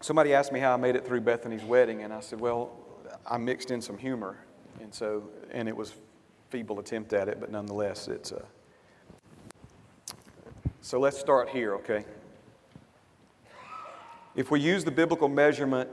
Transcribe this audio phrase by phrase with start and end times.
[0.00, 2.72] somebody asked me how I made it through Bethany's wedding, and I said, well,
[3.26, 4.38] I mixed in some humor.
[4.80, 5.94] And so, and it was
[6.48, 8.38] feeble attempt at it, but nonetheless, it's a.
[8.38, 8.44] Uh...
[10.82, 12.04] So let's start here, okay?
[14.34, 15.90] If we use the biblical measurement,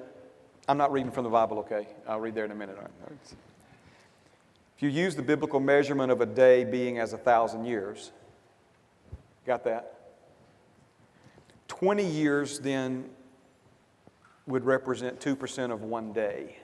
[0.69, 1.87] I'm not reading from the Bible, okay?
[2.07, 2.77] I'll read there in a minute.
[4.77, 8.11] If you use the biblical measurement of a day being as a thousand years,
[9.45, 9.93] got that?
[11.67, 13.09] 20 years then
[14.47, 16.57] would represent 2% of one day.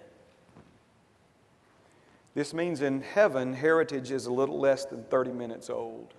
[2.34, 6.14] This means in heaven, heritage is a little less than 30 minutes old.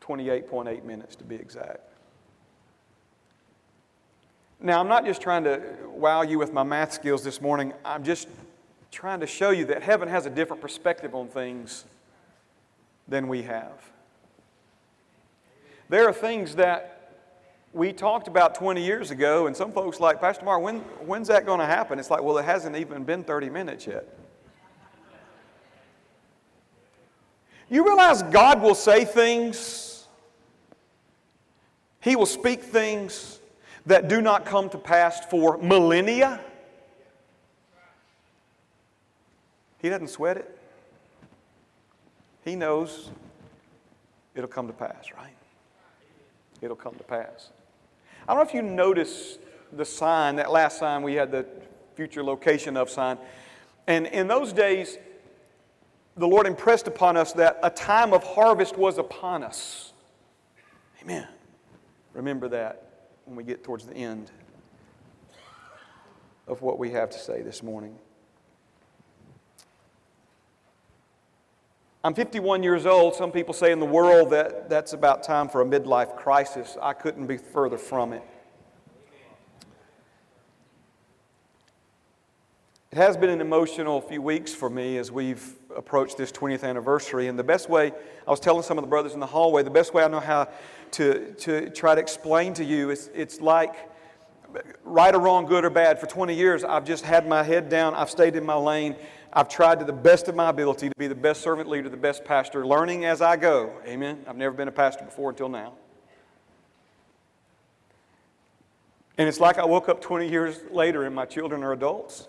[0.00, 1.80] 28.8 minutes to be exact.
[4.60, 7.72] Now, I'm not just trying to wow you with my math skills this morning.
[7.84, 8.28] I'm just
[8.90, 11.84] trying to show you that heaven has a different perspective on things
[13.08, 13.90] than we have.
[15.88, 16.99] There are things that
[17.72, 21.46] we talked about 20 years ago, and some folks like, Pastor Mark, when, when's that
[21.46, 21.98] going to happen?
[21.98, 24.06] It's like, well, it hasn't even been 30 minutes yet.
[27.68, 30.08] You realize God will say things,
[32.00, 33.38] He will speak things
[33.86, 36.40] that do not come to pass for millennia?
[39.78, 40.58] He doesn't sweat it.
[42.44, 43.10] He knows
[44.34, 45.36] it'll come to pass, right?
[46.60, 47.50] It'll come to pass.
[48.30, 49.40] I don't know if you noticed
[49.72, 51.44] the sign, that last sign we had the
[51.96, 53.18] future location of sign.
[53.88, 54.98] And in those days,
[56.16, 59.94] the Lord impressed upon us that a time of harvest was upon us.
[61.02, 61.26] Amen.
[62.12, 64.30] Remember that when we get towards the end
[66.46, 67.98] of what we have to say this morning.
[72.02, 73.14] I'm 51 years old.
[73.14, 76.78] Some people say in the world that that's about time for a midlife crisis.
[76.80, 78.22] I couldn't be further from it.
[82.90, 87.28] It has been an emotional few weeks for me as we've approached this 20th anniversary.
[87.28, 87.92] And the best way,
[88.26, 90.20] I was telling some of the brothers in the hallway, the best way I know
[90.20, 90.48] how
[90.92, 93.74] to, to try to explain to you is it's like
[94.84, 96.00] right or wrong, good or bad.
[96.00, 98.96] For 20 years, I've just had my head down, I've stayed in my lane.
[99.32, 101.96] I've tried to the best of my ability to be the best servant leader, the
[101.96, 103.72] best pastor, learning as I go.
[103.86, 104.24] Amen.
[104.26, 105.74] I've never been a pastor before until now.
[109.16, 112.26] And it's like I woke up 20 years later and my children are adults.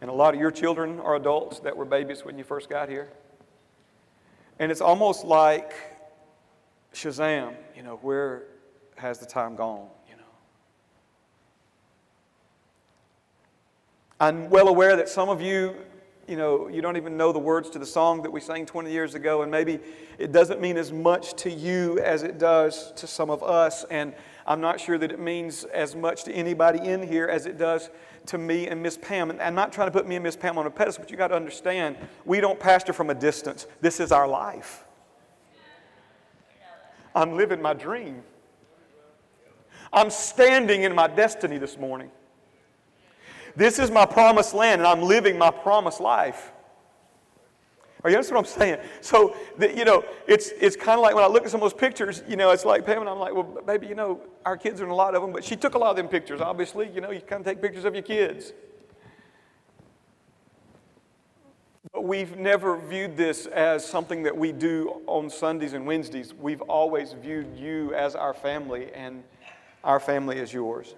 [0.00, 2.88] And a lot of your children are adults that were babies when you first got
[2.88, 3.10] here.
[4.58, 5.74] And it's almost like
[6.92, 8.44] Shazam, you know, where
[8.96, 9.88] has the time gone?
[14.22, 15.74] I'm well aware that some of you,
[16.28, 18.88] you know, you don't even know the words to the song that we sang 20
[18.88, 19.80] years ago, and maybe
[20.16, 23.84] it doesn't mean as much to you as it does to some of us.
[23.90, 24.14] And
[24.46, 27.90] I'm not sure that it means as much to anybody in here as it does
[28.26, 29.28] to me and Miss Pam.
[29.30, 31.16] And I'm not trying to put me and Miss Pam on a pedestal, but you
[31.16, 33.66] got to understand, we don't pastor from a distance.
[33.80, 34.84] This is our life.
[37.12, 38.22] I'm living my dream.
[39.92, 42.12] I'm standing in my destiny this morning.
[43.56, 46.52] This is my promised land, and I'm living my promised life.
[48.04, 48.78] Are you understand what I'm saying?
[49.00, 51.70] So, the, you know, it's, it's kind of like when I look at some of
[51.70, 54.56] those pictures, you know, it's like Pam and I'm like, well, baby, you know, our
[54.56, 56.40] kids are in a lot of them, but she took a lot of them pictures,
[56.40, 56.90] obviously.
[56.92, 58.52] You know, you kind of take pictures of your kids.
[61.92, 66.34] But we've never viewed this as something that we do on Sundays and Wednesdays.
[66.34, 69.22] We've always viewed you as our family, and
[69.84, 70.96] our family is yours.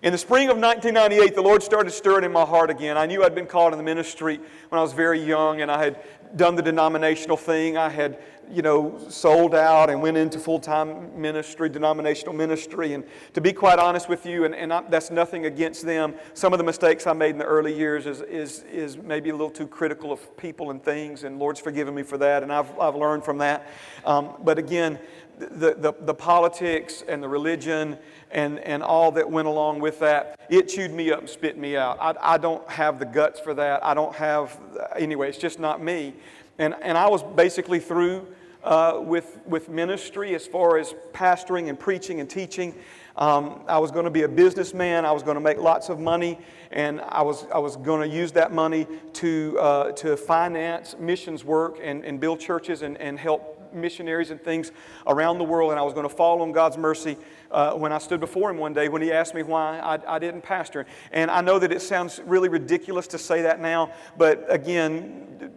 [0.00, 2.96] In the spring of 1998, the Lord started stirring in my heart again.
[2.96, 4.38] I knew I'd been called in the ministry
[4.68, 6.04] when I was very young, and I had
[6.36, 7.76] done the denominational thing.
[7.76, 12.92] I had, you know, sold out and went into full time ministry, denominational ministry.
[12.92, 13.02] And
[13.34, 16.58] to be quite honest with you, and, and I, that's nothing against them, some of
[16.58, 19.66] the mistakes I made in the early years is, is, is maybe a little too
[19.66, 23.24] critical of people and things, and Lord's forgiven me for that, and I've, I've learned
[23.24, 23.66] from that.
[24.04, 25.00] Um, but again,
[25.38, 27.98] the, the, the politics and the religion
[28.30, 31.76] and, and all that went along with that, it chewed me up and spit me
[31.76, 31.98] out.
[32.00, 33.84] I, I don't have the guts for that.
[33.84, 34.58] I don't have,
[34.96, 36.14] anyway, it's just not me.
[36.58, 38.26] And, and I was basically through
[38.64, 42.74] uh, with, with ministry as far as pastoring and preaching and teaching.
[43.16, 45.04] Um, I was going to be a businessman.
[45.04, 46.38] I was going to make lots of money,
[46.70, 51.44] and I was, I was going to use that money to, uh, to finance missions
[51.44, 54.72] work and, and build churches and, and help missionaries and things
[55.06, 57.16] around the world, and I was going to fall on God's mercy
[57.50, 60.18] uh, when I stood before Him one day when He asked me why I, I
[60.18, 60.86] didn't pastor.
[61.12, 65.52] And I know that it sounds really ridiculous to say that now, but again,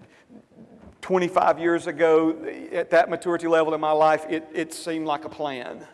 [1.02, 2.38] 25 years ago,
[2.72, 5.86] at that maturity level in my life, it, it seemed like a plan.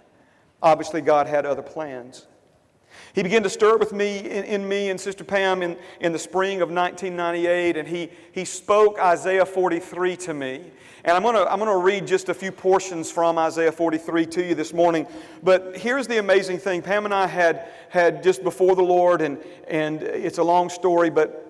[0.62, 2.28] Obviously, God had other plans.
[3.14, 6.20] He began to stir with me in, in, me and Sister Pam in, in the
[6.20, 10.72] spring of 1998, and he, he spoke Isaiah 43 to me.
[11.04, 14.44] And I'm going to I'm to read just a few portions from Isaiah 43 to
[14.44, 15.08] you this morning.
[15.42, 19.38] But here's the amazing thing Pam and I had, had just before the Lord, and,
[19.70, 21.50] and it's a long story, but,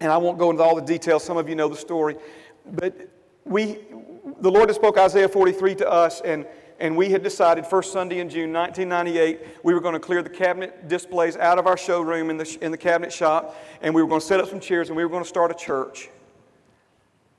[0.00, 1.22] and I won't go into all the details.
[1.22, 2.16] Some of you know the story.
[2.72, 3.08] But
[3.44, 3.78] we,
[4.40, 6.44] the Lord spoke Isaiah 43 to us, and
[6.78, 10.30] and we had decided first Sunday in June 1998 we were going to clear the
[10.30, 14.08] cabinet displays out of our showroom in the, in the cabinet shop and we were
[14.08, 16.08] going to set up some chairs and we were going to start a church.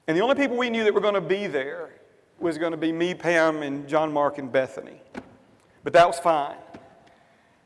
[0.08, 1.90] And the only people we knew that were going to be there
[2.40, 5.02] was going to be me, Pam, and John Mark and Bethany.
[5.84, 6.58] But that was fine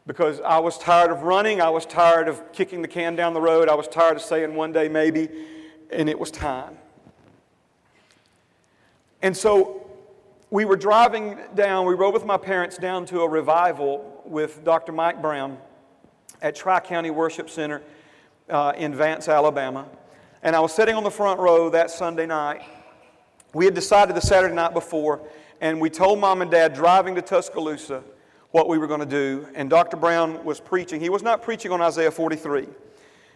[0.07, 3.41] because I was tired of running, I was tired of kicking the can down the
[3.41, 5.29] road, I was tired of saying one day maybe,
[5.91, 6.77] and it was time.
[9.21, 9.90] And so
[10.51, 14.91] we were driving down, we rode with my parents down to a revival with Dr.
[14.91, 15.57] Mike Brown
[16.41, 17.81] at Tri County Worship Center
[18.49, 19.87] uh, in Vance, Alabama.
[20.43, 22.63] And I was sitting on the front row that Sunday night.
[23.53, 25.21] We had decided the Saturday night before,
[25.61, 28.03] and we told mom and dad driving to Tuscaloosa
[28.49, 29.47] what we were going to do.
[29.55, 29.95] And Dr.
[29.95, 30.99] Brown was preaching.
[30.99, 32.67] He was not preaching on Isaiah 43.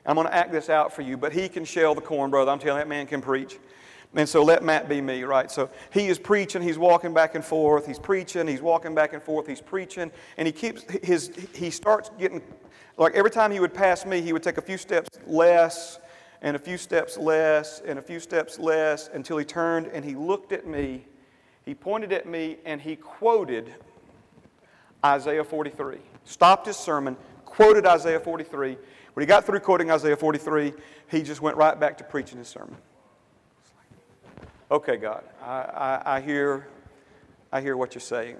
[0.05, 2.51] I'm going to act this out for you, but he can shell the corn, brother.
[2.51, 3.57] I'm telling you, that man can preach.
[4.15, 5.51] And so let Matt be me, right?
[5.51, 9.21] So he is preaching, he's walking back and forth, he's preaching, he's walking back and
[9.21, 12.41] forth, he's preaching, and he keeps his he starts getting
[12.97, 15.99] like every time he would pass me, he would take a few steps less
[16.41, 20.15] and a few steps less and a few steps less until he turned and he
[20.15, 21.05] looked at me.
[21.65, 23.73] He pointed at me and he quoted
[25.03, 25.97] Isaiah 43.
[26.23, 28.77] Stopped his sermon, quoted Isaiah 43.
[29.13, 30.73] When he got through quoting Isaiah 43,
[31.09, 32.77] he just went right back to preaching his sermon.
[34.71, 36.67] Okay, God, I, I, I, hear,
[37.51, 38.37] I hear what you're saying.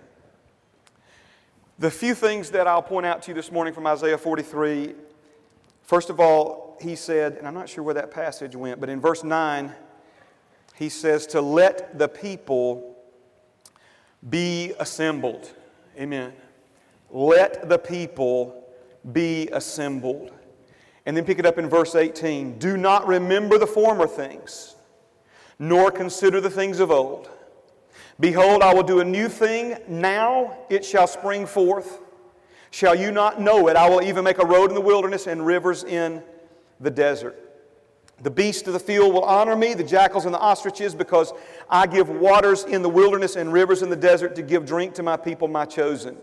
[1.77, 4.95] The few things that I'll point out to you this morning from Isaiah 43
[5.83, 9.00] first of all, he said, and I'm not sure where that passage went, but in
[9.00, 9.72] verse 9,
[10.74, 12.95] he says, to let the people
[14.28, 15.54] be assembled.
[15.95, 16.33] Amen.
[17.12, 18.66] Let the people
[19.13, 20.31] be assembled.
[21.06, 22.57] And then pick it up in verse 18.
[22.57, 24.75] Do not remember the former things
[25.60, 27.30] nor consider the things of old.
[28.19, 29.78] Behold, I will do a new thing.
[29.88, 32.00] Now it shall spring forth.
[32.72, 33.75] Shall you not know it?
[33.75, 36.22] I will even make a road in the wilderness and rivers in
[36.80, 37.42] the desert.
[38.22, 41.34] The beasts of the field will honor me, the jackals and the ostriches, because
[41.69, 45.04] I give waters in the wilderness and rivers in the desert to give drink to
[45.04, 46.18] my people, my chosen.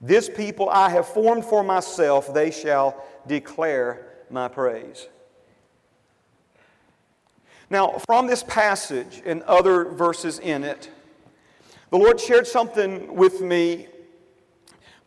[0.00, 5.08] This people I have formed for myself, they shall declare my praise.
[7.74, 10.92] Now, from this passage and other verses in it,
[11.90, 13.88] the Lord shared something with me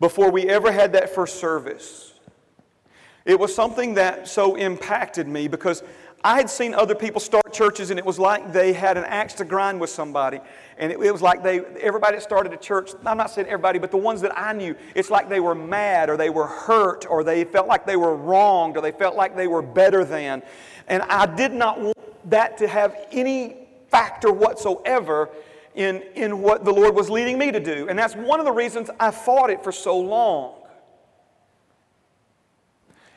[0.01, 2.13] before we ever had that first service.
[3.23, 5.81] It was something that so impacted me because
[6.25, 9.35] I had seen other people start churches and it was like they had an axe
[9.35, 10.41] to grind with somebody.
[10.77, 13.79] And it, it, was like they, everybody that started a church, I'm not saying everybody,
[13.79, 17.05] but the ones that I knew, it's like they were mad or they were hurt
[17.09, 20.43] or they felt like they were wronged or they felt like they were better than.
[20.89, 21.96] And I did not want
[22.27, 25.29] that to have any factor whatsoever
[25.75, 27.87] in, in what the Lord was leading me to do.
[27.87, 30.55] And that's one of the reasons I fought it for so long.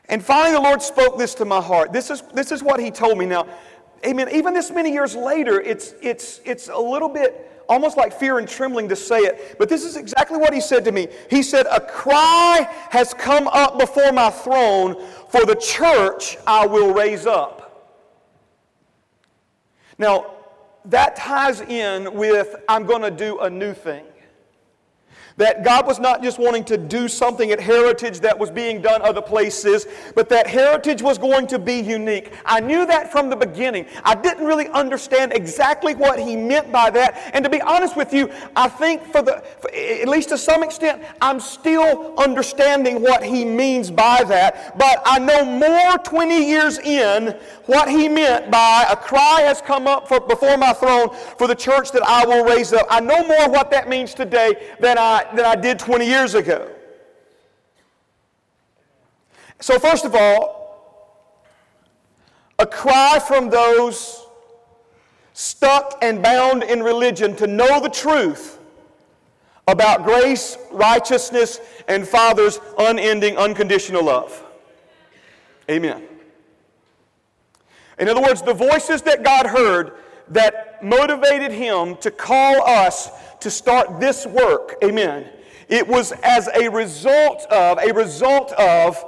[0.09, 1.93] And finally, the Lord spoke this to my heart.
[1.93, 3.26] This is, this is what He told me.
[3.26, 3.47] Now,
[4.05, 8.38] amen, even this many years later, it's, it's, it's a little bit almost like fear
[8.38, 11.07] and trembling to say it, but this is exactly what He said to me.
[11.31, 16.93] He said, A cry has come up before my throne, for the church I will
[16.93, 17.60] raise up.
[20.00, 20.33] Now,
[20.87, 24.02] that ties in with I'm going to do a new thing.
[25.37, 29.03] That God was not just wanting to do something at Heritage that was being done
[29.03, 32.33] other places, but that Heritage was going to be unique.
[32.45, 33.87] I knew that from the beginning.
[34.05, 37.31] I didn't really understand exactly what he meant by that.
[37.33, 40.63] And to be honest with you, I think for the for, at least to some
[40.63, 44.79] extent, I'm still understanding what he means by that.
[44.79, 49.87] But I know more 20 years in what he meant by a cry has come
[49.87, 52.87] up for, before my throne for the church that I will raise up.
[52.91, 56.71] I know more what that means today than I than I did 20 years ago.
[59.61, 60.61] So, first of all,
[62.59, 64.27] a cry from those
[65.33, 68.59] stuck and bound in religion to know the truth
[69.67, 74.45] about grace, righteousness, and Father's unending, unconditional love.
[75.71, 76.03] Amen.
[77.99, 79.93] In other words, the voices that God heard
[80.29, 83.11] that motivated him to call us
[83.41, 84.77] to start this work.
[84.85, 85.29] Amen.
[85.69, 89.03] It was as a result of, a result of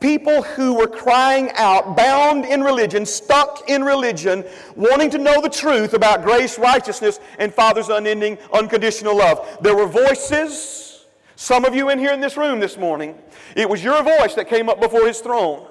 [0.00, 5.48] people who were crying out, bound in religion, stuck in religion, wanting to know the
[5.48, 9.58] truth about grace, righteousness, and Father's unending, unconditional love.
[9.60, 11.04] There were voices,
[11.34, 13.16] some of you in here in this room this morning,
[13.54, 15.66] it was your voice that came up before His throne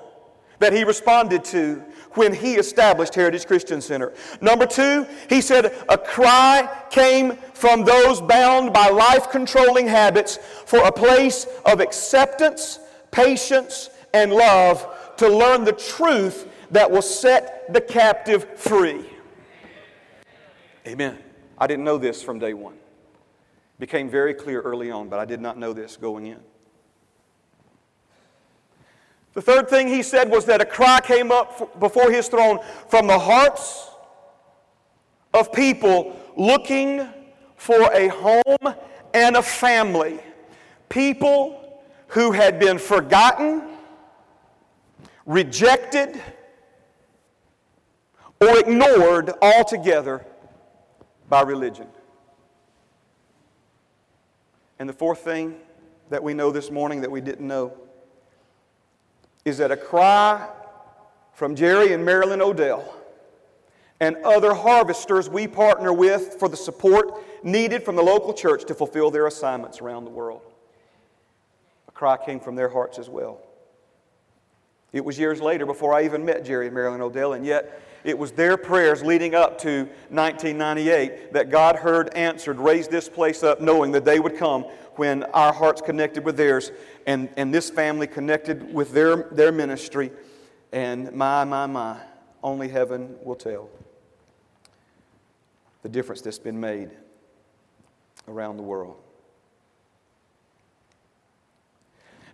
[0.60, 1.84] that He responded to
[2.18, 4.14] when He established Heritage Christian Center.
[4.42, 10.80] Number two, He said, a cry came from those bound by life controlling habits for
[10.80, 12.80] a place of acceptance,
[13.12, 19.06] patience, and love to learn the truth that will set the captive free.
[20.88, 21.18] Amen.
[21.58, 22.76] I didn't know this from day one.
[23.80, 26.40] Became very clear early on, but I did not know this going in.
[29.36, 33.06] The third thing he said was that a cry came up before his throne from
[33.06, 33.90] the hearts
[35.34, 37.08] of people looking
[37.58, 38.76] for a home
[39.14, 40.20] and a family.
[40.88, 43.64] People who had been forgotten,
[45.26, 46.22] rejected,
[48.40, 50.26] or ignored altogether
[51.28, 51.88] by religion.
[54.80, 55.56] And the fourth thing
[56.10, 57.74] that we know this morning that we didn't know
[59.46, 60.50] is that a cry
[61.34, 62.96] from Jerry and Marilyn Odell
[64.00, 68.74] and other harvesters we partner with for the support needed from the local church to
[68.74, 70.42] fulfill their assignments around the world.
[71.88, 73.40] A cry came from their hearts as well.
[74.96, 78.18] It was years later before I even met Jerry and Marilyn Odell, and yet it
[78.18, 83.60] was their prayers leading up to 1998 that God heard, answered, raised this place up,
[83.60, 86.72] knowing the day would come when our hearts connected with theirs
[87.06, 90.12] and, and this family connected with their, their ministry.
[90.72, 92.00] And my, my, my,
[92.42, 93.70] only heaven will tell
[95.84, 96.92] the difference that's been made
[98.30, 98.96] around the world.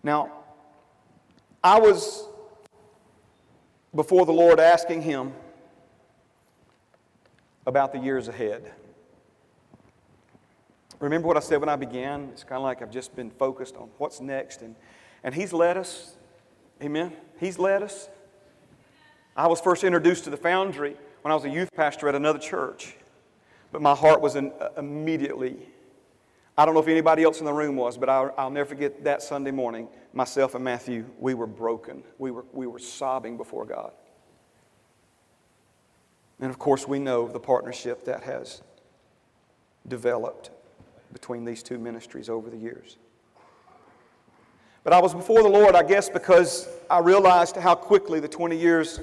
[0.03, 0.31] Now,
[1.63, 2.27] I was
[3.95, 5.33] before the Lord asking Him
[7.65, 8.71] about the years ahead.
[10.99, 12.29] Remember what I said when I began?
[12.31, 14.61] It's kind of like I've just been focused on what's next.
[14.61, 14.75] And,
[15.23, 16.15] and He's led us.
[16.81, 17.13] Amen.
[17.39, 18.09] He's led us.
[19.35, 22.39] I was first introduced to the foundry when I was a youth pastor at another
[22.39, 22.95] church.
[23.71, 25.57] But my heart was in, uh, immediately,
[26.57, 29.03] I don't know if anybody else in the room was, but I'll, I'll never forget
[29.05, 29.87] that Sunday morning.
[30.13, 32.03] Myself and Matthew, we were broken.
[32.17, 33.91] We were, we were sobbing before God.
[36.39, 38.61] And of course, we know the partnership that has
[39.87, 40.49] developed
[41.13, 42.97] between these two ministries over the years.
[44.83, 48.57] But I was before the Lord, I guess, because I realized how quickly the 20
[48.57, 48.99] years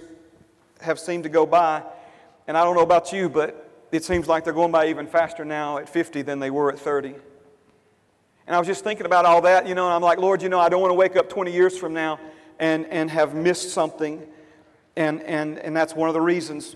[0.80, 1.82] have seemed to go by.
[2.48, 5.44] And I don't know about you, but it seems like they're going by even faster
[5.44, 7.14] now at 50 than they were at 30.
[8.48, 10.48] And I was just thinking about all that, you know, and I'm like, Lord, you
[10.48, 12.18] know, I don't want to wake up 20 years from now
[12.58, 14.26] and, and have missed something.
[14.96, 16.74] And, and, and that's one of the reasons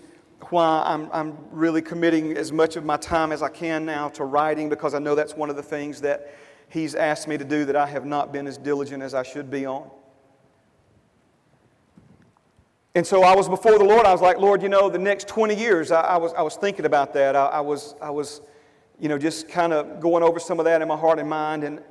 [0.49, 4.23] why I'm, I'm really committing as much of my time as I can now to
[4.23, 6.35] writing because I know that's one of the things that
[6.69, 9.49] He's asked me to do that I have not been as diligent as I should
[9.49, 9.89] be on.
[12.93, 14.05] And so I was before the Lord.
[14.05, 16.55] I was like, Lord, you know, the next 20 years, I, I was, I was
[16.55, 17.35] thinking about that.
[17.35, 18.41] I, I, was, I was,
[18.99, 21.63] you know, just kind of going over some of that in my heart and mind.
[21.63, 21.81] And,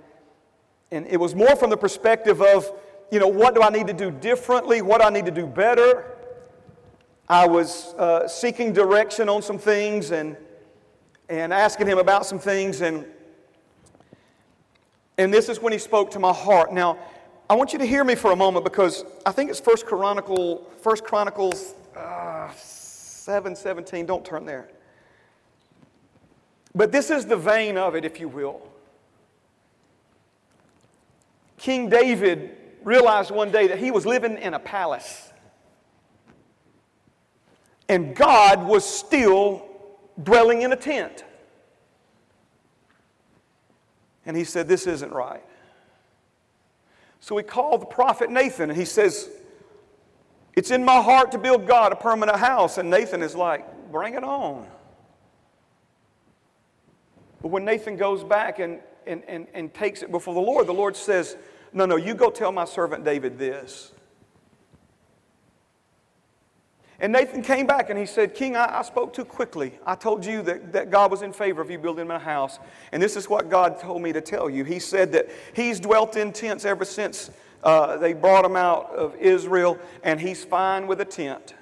[0.91, 2.71] and it was more from the perspective of,
[3.11, 4.83] you know, what do I need to do differently?
[4.83, 6.17] What do I need to do better?
[7.29, 10.37] I was uh, seeking direction on some things and,
[11.29, 12.81] and asking him about some things.
[12.81, 13.07] And,
[15.19, 16.73] and this is when he spoke to my heart.
[16.73, 16.99] Now,
[17.49, 20.71] I want you to hear me for a moment because I think it's First Chronicle,
[20.81, 24.07] First Chronicles uh, 7 17.
[24.07, 24.69] Don't turn there.
[26.75, 28.63] But this is the vein of it, if you will.
[31.59, 35.31] King David realized one day that he was living in a palace.
[37.89, 39.67] And God was still
[40.23, 41.25] dwelling in a tent.
[44.25, 45.43] And he said, This isn't right.
[47.21, 49.29] So he called the prophet Nathan and he says,
[50.57, 52.79] It's in my heart to build God a permanent house.
[52.79, 54.67] And Nathan is like, Bring it on.
[57.43, 60.73] But when Nathan goes back and, and, and, and takes it before the Lord, the
[60.73, 61.37] Lord says,
[61.73, 63.93] No, no, you go tell my servant David this.
[67.01, 69.73] And Nathan came back and he said, King, I, I, spoke too quickly.
[69.85, 72.61] I told you that, that God was in favor of you building my house.
[72.93, 74.63] And this is what God told me to tell you.
[74.63, 77.33] He said that he's dwelt in tents ever since
[77.65, 81.55] uh, they brought him out of Israel, and he's fine with a tent.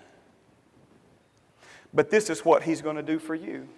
[1.92, 3.68] but this is what He's going to do for you.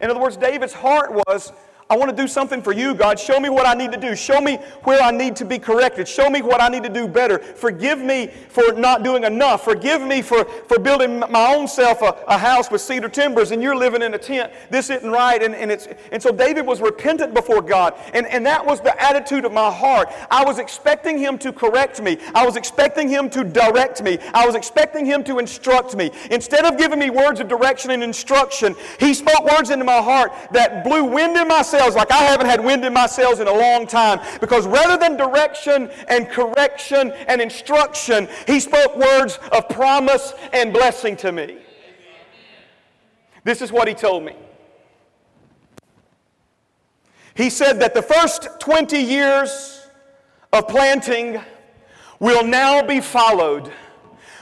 [0.00, 1.52] In other words, David's heart was
[1.88, 3.16] I want to do something for you, God.
[3.16, 4.16] Show me what I need to do.
[4.16, 6.08] Show me where I need to be corrected.
[6.08, 7.38] Show me what I need to do better.
[7.38, 9.62] Forgive me for not doing enough.
[9.62, 13.62] Forgive me for, for building my own self a, a house with cedar timbers and
[13.62, 14.52] you're living in a tent.
[14.68, 15.40] This isn't right.
[15.40, 17.94] And, and, it's, and so David was repentant before God.
[18.14, 20.12] And, and that was the attitude of my heart.
[20.28, 22.18] I was expecting him to correct me.
[22.34, 24.18] I was expecting him to direct me.
[24.34, 26.10] I was expecting him to instruct me.
[26.32, 30.32] Instead of giving me words of direction and instruction, he spoke words into my heart
[30.50, 33.48] that blew wind in my sails like I haven't had wind in my sails in
[33.48, 34.20] a long time.
[34.40, 41.16] Because rather than direction and correction and instruction, he spoke words of promise and blessing
[41.18, 41.58] to me.
[43.44, 44.34] This is what he told me.
[47.34, 49.86] He said that the first 20 years
[50.52, 51.40] of planting
[52.18, 53.70] will now be followed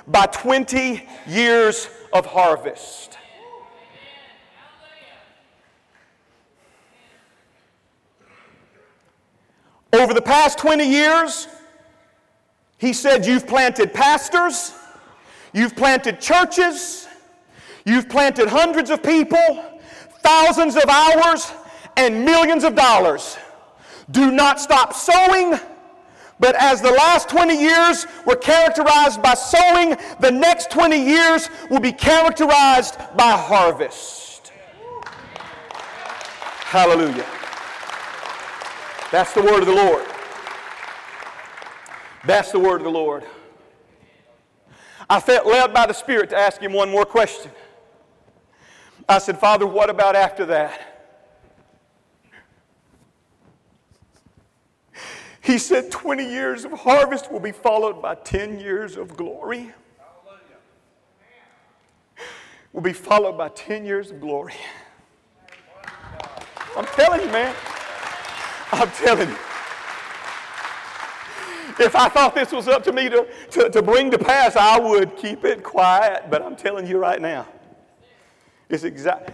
[0.07, 3.14] by 20 years of harvest.
[9.95, 11.47] Over the past 20 years,
[12.79, 14.75] he said, You've planted pastors,
[15.53, 17.07] you've planted churches,
[17.85, 19.65] you've planted hundreds of people,
[20.19, 21.53] thousands of hours,
[21.97, 23.39] and millions of dollars.
[24.11, 25.61] Do not stop sowing.
[26.41, 31.79] But as the last 20 years were characterized by sowing, the next 20 years will
[31.79, 34.51] be characterized by harvest.
[36.65, 37.25] Hallelujah.
[39.11, 40.05] That's the word of the Lord.
[42.27, 43.25] That's the word of the Lord.
[45.09, 47.51] I felt led by the Spirit to ask him one more question.
[49.09, 50.95] I said, Father, what about after that?
[55.43, 59.75] He said, 20 years of harvest will be followed by 10 years of glory.
[62.73, 64.55] Will be followed by 10 years of glory.
[66.77, 67.55] I'm telling you, man.
[68.75, 69.37] I'm telling you.
[71.79, 74.79] If I thought this was up to me to, to, to bring to pass, I
[74.79, 76.31] would keep it quiet.
[76.31, 77.47] But I'm telling you right now,
[78.69, 79.33] it's exact.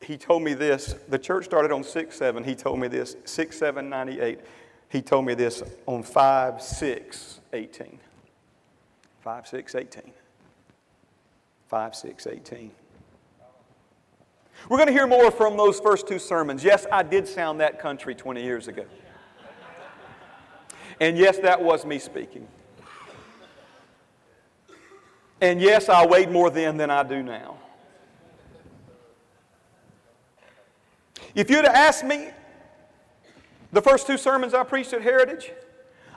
[0.00, 0.94] He told me this.
[1.08, 2.42] The church started on 6 7.
[2.42, 4.40] He told me this 6 7 98.
[4.88, 7.98] He told me this on 5 6 18.
[9.20, 10.12] 5 6 18.
[11.68, 12.70] 5 6 18.
[14.68, 16.64] We're going to hear more from those first two sermons.
[16.64, 18.84] Yes, I did sound that country 20 years ago.
[21.00, 22.48] And yes, that was me speaking.
[25.40, 27.56] And yes, I weighed more then than I do now.
[31.34, 32.30] If you'd have asked me
[33.70, 35.52] the first two sermons I preached at Heritage,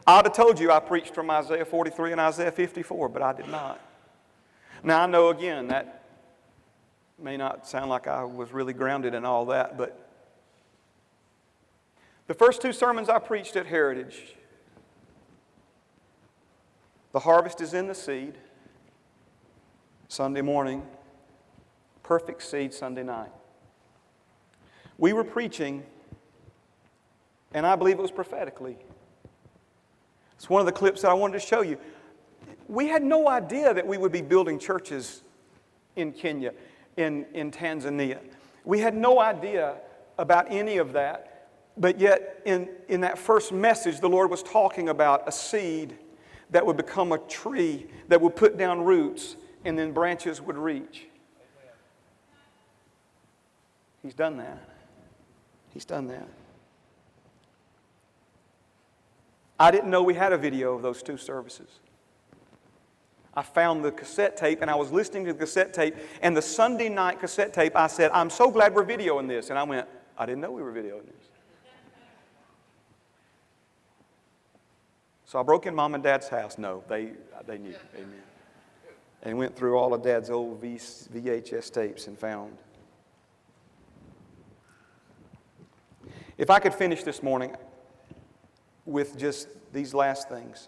[0.08, 3.48] I'd have told you I preached from Isaiah 43 and Isaiah 54, but I did
[3.48, 3.80] not.
[4.84, 6.01] Now, I know again that
[7.22, 10.08] may not sound like I was really grounded in all that, but
[12.28, 14.36] the first two sermons I preached at Heritage,
[17.12, 18.38] the harvest is in the seed,
[20.08, 20.84] Sunday morning,
[22.04, 23.32] perfect seed Sunday night.
[24.98, 25.84] We were preaching,
[27.54, 28.78] and I believe it was prophetically.
[30.36, 31.78] It's one of the clips that I wanted to show you.
[32.68, 35.22] We had no idea that we would be building churches
[35.96, 36.54] in Kenya
[36.98, 38.20] in, in Tanzania.
[38.66, 39.76] We had no idea
[40.18, 44.90] about any of that, but yet in, in that first message, the Lord was talking
[44.90, 45.98] about a seed
[46.52, 51.08] that would become a tree that would put down roots and then branches would reach.
[54.02, 54.58] He's done that.
[55.74, 56.28] He's done that.
[59.60, 61.70] I didn't know we had a video of those two services.
[63.34, 65.96] I found the cassette tape and I was listening to the cassette tape.
[66.22, 69.50] And the Sunday night cassette tape, I said, I'm so glad we're videoing this.
[69.50, 71.30] And I went, I didn't know we were videoing this.
[75.26, 76.58] So I broke in mom and dad's house.
[76.58, 77.12] No, they,
[77.48, 77.76] they knew.
[77.96, 78.22] Amen.
[79.24, 82.58] And went through all of dad's old VHS tapes and found.
[86.38, 87.56] If I could finish this morning
[88.86, 90.68] with just these last things.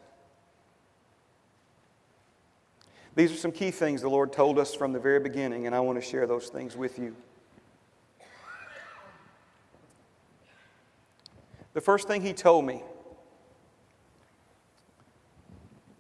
[3.16, 5.80] These are some key things the Lord told us from the very beginning, and I
[5.80, 7.16] want to share those things with you.
[11.74, 12.82] The first thing He told me,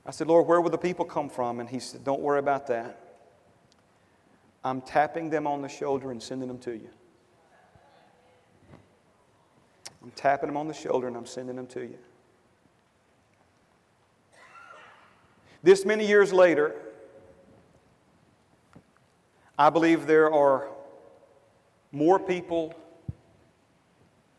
[0.05, 1.59] I said, Lord, where will the people come from?
[1.59, 2.99] And He said, Don't worry about that.
[4.63, 6.89] I'm tapping them on the shoulder and sending them to you.
[10.01, 11.97] I'm tapping them on the shoulder and I'm sending them to you.
[15.61, 16.75] This many years later,
[19.57, 20.69] I believe there are
[21.91, 22.73] more people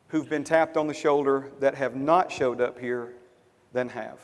[0.08, 3.12] who've been tapped on the shoulder that have not showed up here
[3.72, 4.18] than have.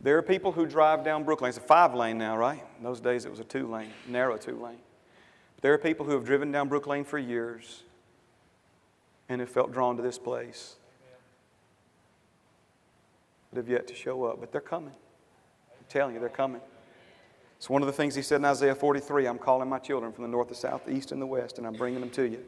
[0.00, 1.48] There are people who drive down Brooklyn.
[1.48, 2.62] It's a five lane now, right?
[2.78, 4.78] In those days it was a two lane, narrow two lane.
[5.56, 7.82] But There are people who have driven down Brook Lane for years
[9.28, 10.76] and have felt drawn to this place,
[13.50, 14.38] but have yet to show up.
[14.38, 14.94] But they're coming.
[15.88, 16.60] Telling you, they're coming.
[17.56, 20.22] It's one of the things he said in Isaiah 43 I'm calling my children from
[20.22, 22.44] the north, the south, the east, and the west, and I'm bringing them to you.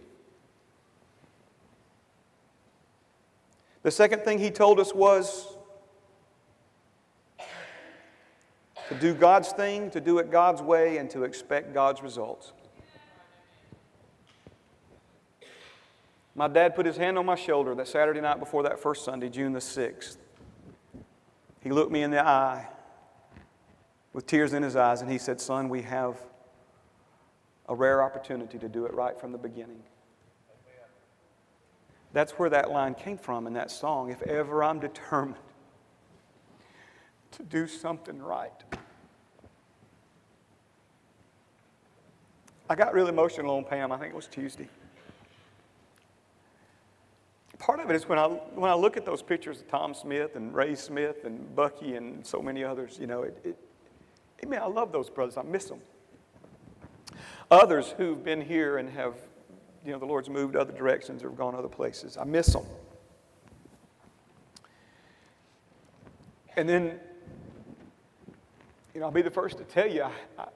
[3.83, 5.57] The second thing he told us was
[8.89, 12.53] to do God's thing, to do it God's way, and to expect God's results.
[16.35, 19.29] My dad put his hand on my shoulder that Saturday night before that first Sunday,
[19.29, 20.19] June the 6th.
[21.63, 22.69] He looked me in the eye
[24.13, 26.17] with tears in his eyes and he said, Son, we have
[27.69, 29.83] a rare opportunity to do it right from the beginning.
[32.13, 34.11] That's where that line came from in that song.
[34.11, 35.37] If ever I'm determined
[37.33, 38.51] to do something right.
[42.69, 44.69] I got really emotional on Pam, I think it was Tuesday
[47.61, 50.35] part of it is when I, when I look at those pictures of Tom Smith
[50.35, 53.59] and Ray Smith and Bucky and so many others, you know, it, it,
[54.43, 55.37] I mean, I love those brothers.
[55.37, 55.81] I miss them.
[57.51, 59.15] Others who've been here and have,
[59.85, 62.65] you know, the Lord's moved other directions or have gone other places, I miss them.
[66.57, 67.01] And then,
[68.95, 70.47] you know, I'll be the first to tell you, I, I,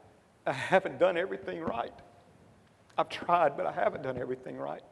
[0.46, 1.92] I haven't done everything right.
[2.96, 4.82] I've tried, but I haven't done everything right.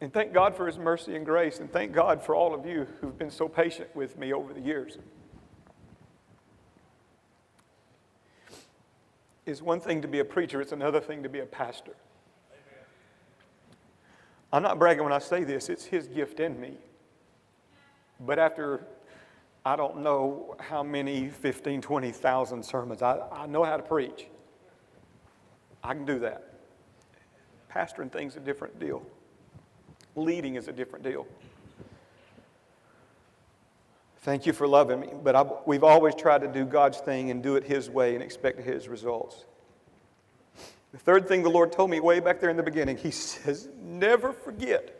[0.00, 2.86] And thank God for His mercy and grace, and thank God for all of you
[3.00, 4.98] who've been so patient with me over the years.
[9.46, 11.92] It's one thing to be a preacher, it's another thing to be a pastor.
[14.52, 16.74] I'm not bragging when I say this, it's His gift in me.
[18.20, 18.86] But after
[19.64, 24.26] I don't know how many 15, 20,000 sermons, I, I know how to preach.
[25.82, 26.54] I can do that.
[27.70, 29.04] Pastoring thing's a different deal.
[30.16, 31.26] Leading is a different deal.
[34.24, 37.42] Thank you for loving me, but I, we've always tried to do God's thing and
[37.42, 39.44] do it His way and expect His results.
[40.92, 43.68] The third thing the Lord told me way back there in the beginning, He says,
[43.78, 44.98] never forget.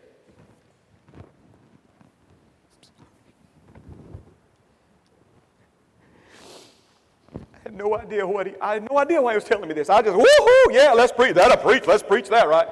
[7.35, 9.75] I had no idea what he, I had no idea why he was telling me
[9.75, 9.89] this.
[9.89, 11.33] I just, woohoo, yeah, let's preach.
[11.33, 11.87] That'll preach.
[11.87, 12.69] Let's preach that, right?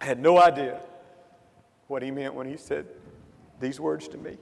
[0.00, 0.80] I had no idea
[1.86, 2.88] what he meant when he said
[3.60, 4.38] these words to me.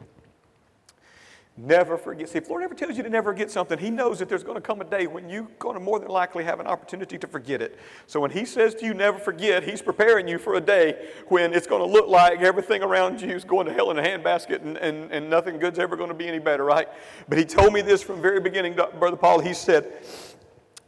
[1.55, 2.31] Never forget.
[2.31, 4.43] See, if the Lord ever tells you to never forget something, He knows that there's
[4.43, 7.19] going to come a day when you're going to more than likely have an opportunity
[7.19, 7.79] to forget it.
[8.07, 11.53] So when He says to you, never forget, He's preparing you for a day when
[11.53, 14.63] it's going to look like everything around you is going to hell in a handbasket
[14.63, 16.89] and, and, and nothing good's ever going to be any better, right?
[17.29, 19.41] But He told me this from very beginning, Brother Paul.
[19.41, 19.93] He said,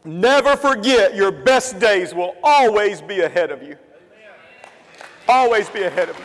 [0.03, 3.77] Never forget your best days will always be ahead of you.
[5.29, 6.25] Always be ahead of you.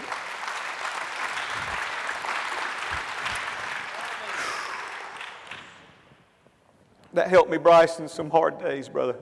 [7.19, 9.17] That helped me, Bryce, in some hard days, brother.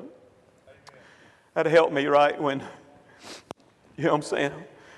[1.55, 2.59] That helped me, right, when,
[3.95, 4.51] you know what I'm saying?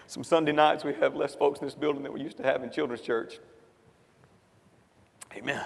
[0.05, 2.62] Some Sunday nights we have less folks in this building than we used to have
[2.62, 3.39] in children's church.
[5.33, 5.63] Amen.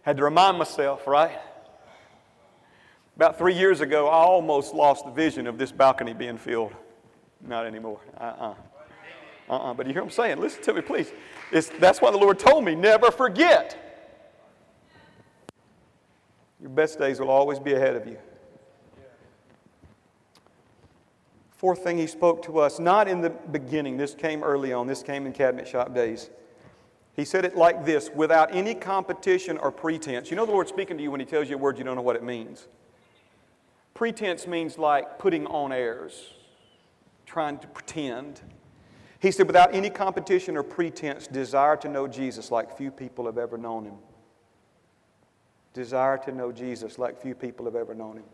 [0.00, 1.38] Had to remind myself, right?
[3.14, 6.72] About three years ago, I almost lost the vision of this balcony being filled.
[7.46, 8.00] Not anymore.
[8.18, 8.54] Uh uh-uh.
[9.50, 9.52] uh.
[9.52, 9.74] Uh-uh.
[9.74, 10.40] But you hear what I'm saying?
[10.40, 11.12] Listen to me, please.
[11.50, 13.81] It's, that's why the Lord told me never forget.
[16.62, 18.16] Your best days will always be ahead of you.
[21.50, 25.02] Fourth thing he spoke to us, not in the beginning, this came early on, this
[25.02, 26.30] came in cabinet shop days.
[27.14, 30.30] He said it like this without any competition or pretense.
[30.30, 31.96] You know the Lord speaking to you when he tells you a word you don't
[31.96, 32.68] know what it means.
[33.92, 36.32] Pretense means like putting on airs,
[37.26, 38.40] trying to pretend.
[39.20, 43.36] He said, without any competition or pretense, desire to know Jesus like few people have
[43.36, 43.94] ever known him
[45.74, 48.24] desire to know Jesus like few people have ever known him.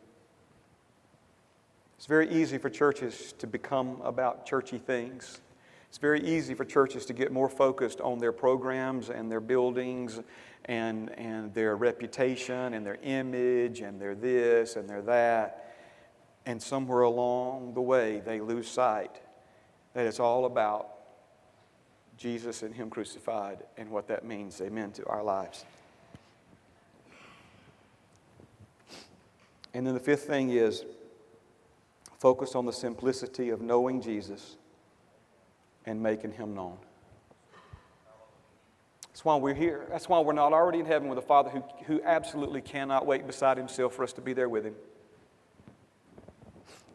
[1.97, 5.41] It's very easy for churches to become about churchy things.
[5.89, 10.21] It's very easy for churches to get more focused on their programs and their buildings
[10.67, 15.75] and, and their reputation and their image and their this and their that.
[16.47, 19.21] And somewhere along the way, they lose sight
[19.95, 20.91] that it's all about
[22.17, 25.65] Jesus and Him crucified and what that means, amen, to our lives.
[29.79, 30.85] And then the fifth thing is
[32.19, 34.57] focus on the simplicity of knowing Jesus
[35.87, 36.77] and making him known.
[39.07, 39.87] That's why we're here.
[39.89, 43.25] That's why we're not already in heaven with a Father who, who absolutely cannot wait
[43.25, 44.75] beside himself for us to be there with him.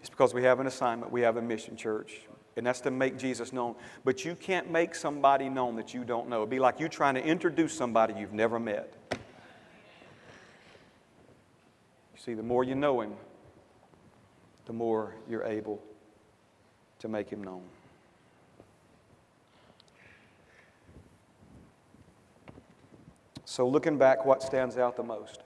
[0.02, 2.24] It's because we have an assignment, we have a mission, church,
[2.58, 3.76] and that's to make Jesus known.
[4.04, 6.39] But you can't make somebody known that you don't know.
[6.39, 8.93] It'd be like you trying to introduce somebody you've never met.
[12.13, 13.14] You see, the more you know him,
[14.66, 15.82] the more you're able
[17.00, 17.64] to make him known.
[23.46, 25.42] So, looking back, what stands out the most?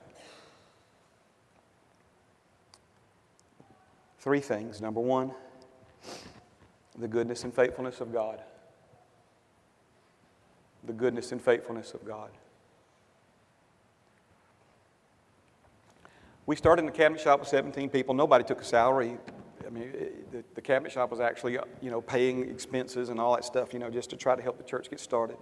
[4.20, 4.80] Three things.
[4.80, 5.32] Number one,
[6.96, 8.40] the goodness and faithfulness of God.
[10.84, 12.30] The goodness and faithfulness of God.
[16.48, 18.14] We started in the cabinet shop with 17 people.
[18.14, 19.18] Nobody took a salary.
[19.66, 19.92] I mean,
[20.32, 23.78] the, the cabinet shop was actually, you know, paying expenses and all that stuff, you
[23.78, 25.36] know, just to try to help the church get started.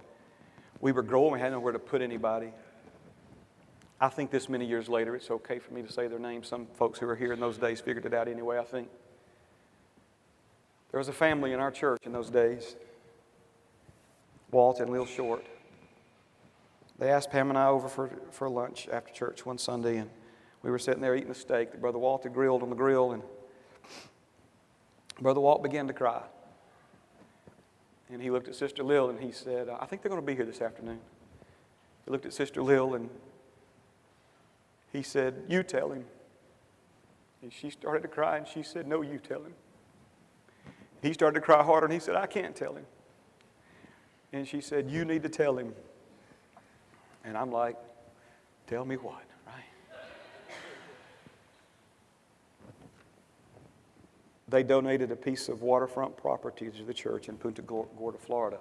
[0.80, 2.50] We were growing, we had nowhere to put anybody.
[4.00, 6.48] I think this many years later, it's okay for me to say their names.
[6.48, 8.88] Some folks who were here in those days figured it out anyway, I think.
[10.90, 12.74] There was a family in our church in those days,
[14.50, 15.46] Walt and Lil Short.
[16.98, 20.10] They asked Pam and I over for, for lunch after church one Sunday, and
[20.66, 23.12] we were sitting there eating a steak that Brother Walt had grilled on the grill,
[23.12, 23.22] and
[25.20, 26.24] Brother Walt began to cry.
[28.10, 30.34] And he looked at Sister Lil and he said, I think they're going to be
[30.34, 30.98] here this afternoon.
[32.04, 33.10] He looked at Sister Lil and
[34.92, 36.04] he said, You tell him.
[37.42, 39.54] And she started to cry and she said, No, you tell him.
[41.00, 42.86] He started to cry harder and he said, I can't tell him.
[44.32, 45.74] And she said, You need to tell him.
[47.24, 47.76] And I'm like,
[48.66, 49.25] Tell me what?
[54.48, 58.58] They donated a piece of waterfront property to the church in Punta Gorda, Florida,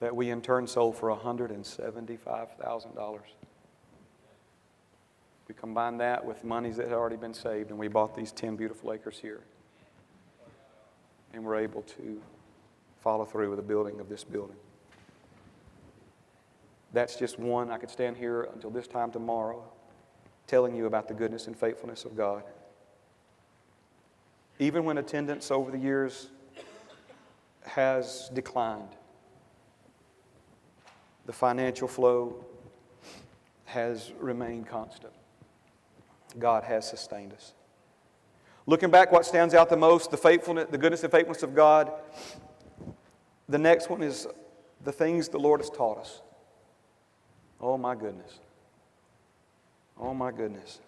[0.00, 3.20] that we in turn sold for $175,000.
[5.46, 8.56] We combined that with monies that had already been saved, and we bought these 10
[8.56, 9.42] beautiful acres here.
[11.32, 12.20] And we're able to
[13.00, 14.56] follow through with the building of this building.
[16.92, 17.70] That's just one.
[17.70, 19.62] I could stand here until this time tomorrow
[20.48, 22.42] telling you about the goodness and faithfulness of God.
[24.60, 26.28] Even when attendance over the years
[27.64, 28.90] has declined,
[31.24, 32.44] the financial flow
[33.64, 35.14] has remained constant.
[36.38, 37.54] God has sustained us.
[38.66, 41.90] Looking back, what stands out the most, the faithfulness, the goodness and faithfulness of God.
[43.48, 44.26] The next one is
[44.84, 46.20] the things the Lord has taught us.
[47.60, 48.38] Oh my goodness.
[49.98, 50.80] Oh my goodness.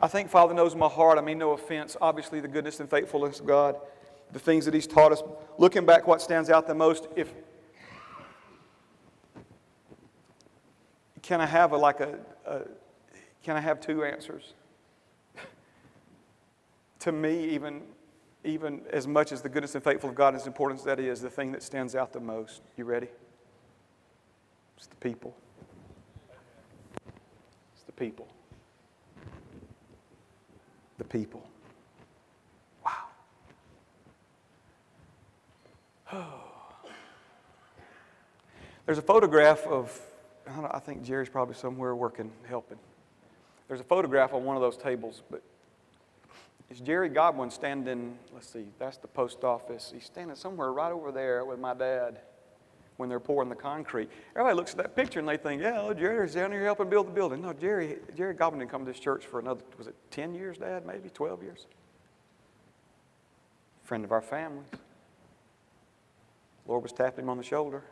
[0.00, 1.18] I think Father knows my heart.
[1.18, 1.96] I mean, no offense.
[2.00, 3.76] Obviously, the goodness and faithfulness of God,
[4.32, 5.22] the things that He's taught us.
[5.58, 7.08] Looking back, what stands out the most?
[7.16, 7.32] If
[11.22, 12.60] can I have a, like a, a
[13.42, 14.54] can I have two answers?
[17.00, 17.82] to me, even
[18.44, 21.20] even as much as the goodness and faithfulness of God, as important as that is,
[21.20, 22.62] the thing that stands out the most.
[22.76, 23.08] You ready?
[24.76, 25.36] It's the people.
[27.74, 28.28] It's the people
[30.98, 31.48] the people.
[32.84, 33.02] Wow.
[38.86, 39.98] There's a photograph of,
[40.70, 42.78] I think Jerry's probably somewhere working, helping.
[43.68, 45.42] There's a photograph on one of those tables, but
[46.70, 49.92] it's Jerry Godwin standing, let's see, that's the post office.
[49.94, 52.18] He's standing somewhere right over there with my dad
[52.98, 54.10] when they're pouring the concrete.
[54.34, 57.06] Everybody looks at that picture and they think, yeah, well, Jerry's down here helping build
[57.06, 57.40] the building.
[57.40, 60.58] No, Jerry, Jerry Godwin didn't come to this church for another, was it 10 years,
[60.58, 60.84] Dad?
[60.84, 61.66] Maybe 12 years?
[63.84, 64.66] Friend of our families.
[66.66, 67.84] Lord was tapping him on the shoulder.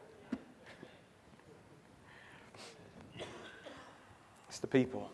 [4.49, 5.11] It's the people.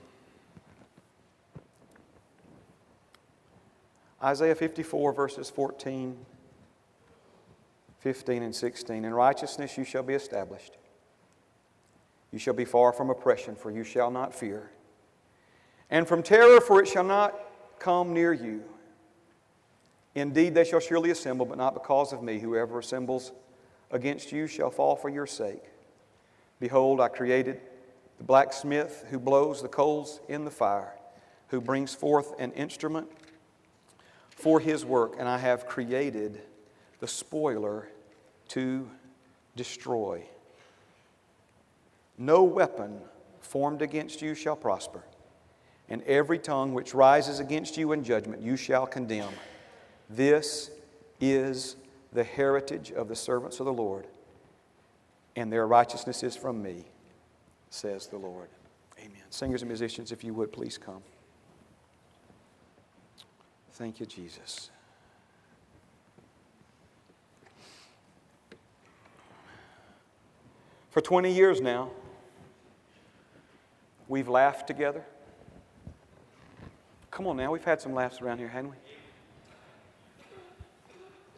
[4.23, 6.17] Isaiah 54, verses 14
[8.03, 9.05] 15 and 16.
[9.05, 10.77] In righteousness you shall be established.
[12.33, 14.73] You shall be far from oppression, for you shall not fear.
[15.89, 17.39] And from terror, for it shall not
[17.79, 18.65] come near you.
[20.17, 22.41] Indeed, they shall surely assemble, but not because of me.
[22.41, 23.31] Whoever assembles
[23.93, 25.63] against you shall fall for your sake.
[26.59, 27.61] Behold, I created
[28.19, 30.97] the blacksmith who blows the coals in the fire,
[31.49, 33.07] who brings forth an instrument
[34.31, 36.43] for his work, and I have created
[37.03, 37.89] the spoiler
[38.47, 38.89] to
[39.57, 40.23] destroy.
[42.17, 43.01] No weapon
[43.41, 45.03] formed against you shall prosper,
[45.89, 49.33] and every tongue which rises against you in judgment you shall condemn.
[50.09, 50.71] This
[51.21, 51.75] is
[52.13, 54.07] the heritage of the servants of the Lord,
[55.35, 56.85] and their righteousness is from me,
[57.71, 58.49] says the Lord.
[59.01, 59.25] Amen.
[59.31, 61.03] Singers and musicians, if you would, please come.
[63.73, 64.71] Thank you, Jesus.
[70.93, 71.91] For 20 years now,
[74.09, 75.03] we've laughed together.
[77.11, 78.77] Come on now, we've had some laughs around here, haven't we?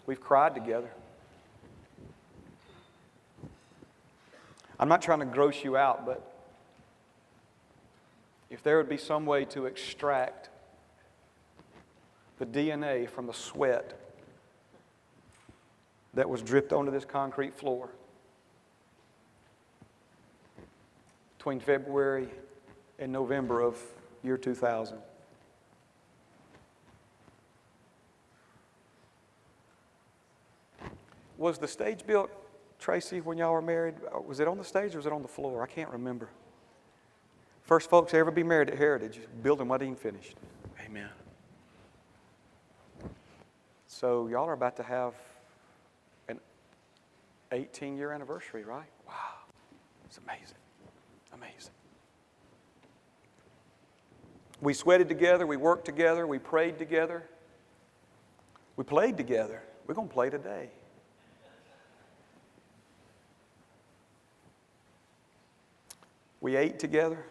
[0.06, 0.90] We've cried together.
[4.80, 6.32] I'm not trying to gross you out, but
[8.50, 10.48] if there would be some way to extract
[12.40, 14.00] the DNA from the sweat
[16.12, 17.90] that was dripped onto this concrete floor
[21.44, 22.26] between February
[22.98, 23.76] and November of
[24.22, 24.96] year 2000.
[31.36, 32.30] Was the stage built,
[32.78, 33.96] Tracy, when y'all were married?
[34.26, 35.62] Was it on the stage or was it on the floor?
[35.62, 36.30] I can't remember.
[37.64, 40.36] First folks to ever be married at Heritage, building wasn't even finished.
[40.82, 41.10] Amen.
[43.86, 45.12] So y'all are about to have
[46.26, 46.40] an
[47.52, 48.88] 18 year anniversary, right?
[49.06, 49.12] Wow.
[50.06, 50.56] It's amazing.
[51.34, 51.72] Amazing.
[54.60, 57.24] We sweated together, we worked together, we prayed together,
[58.76, 59.62] we played together.
[59.86, 60.70] We're going to play today.
[66.40, 67.24] We ate together.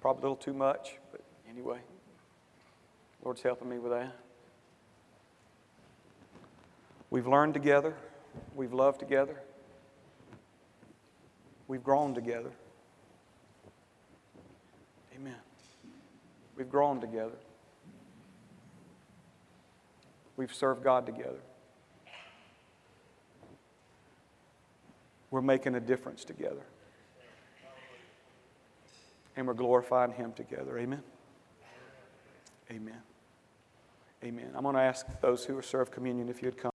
[0.00, 1.78] Probably a little too much, but anyway,
[3.24, 4.14] Lord's helping me with that.
[7.10, 7.94] We've learned together.
[8.54, 9.40] We've loved together.
[11.68, 12.52] We've grown together.
[15.14, 15.34] Amen.
[16.56, 17.36] We've grown together.
[20.36, 21.40] We've served God together.
[25.30, 26.62] We're making a difference together.
[29.36, 30.78] And we're glorifying Him together.
[30.78, 31.02] Amen.
[32.70, 33.02] Amen.
[34.24, 34.50] Amen.
[34.54, 36.64] I'm going to ask those who are served communion if you'd come.